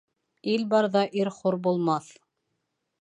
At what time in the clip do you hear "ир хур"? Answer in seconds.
1.23-1.59